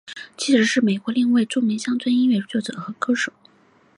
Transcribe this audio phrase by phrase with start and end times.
[0.35, 3.31] 妻子是美国另一位同为著名乡村音乐作者和歌手。